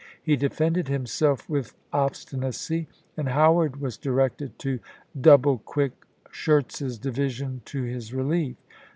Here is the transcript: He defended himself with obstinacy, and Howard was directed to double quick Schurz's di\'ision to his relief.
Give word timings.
He 0.23 0.35
defended 0.35 0.87
himself 0.87 1.47
with 1.47 1.75
obstinacy, 1.93 2.87
and 3.15 3.29
Howard 3.29 3.79
was 3.79 3.97
directed 3.97 4.57
to 4.57 4.79
double 5.29 5.59
quick 5.59 5.91
Schurz's 6.31 6.97
di\'ision 6.97 7.61
to 7.65 7.83
his 7.83 8.11
relief. 8.11 8.55